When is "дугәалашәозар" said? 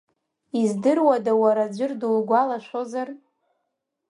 1.99-3.09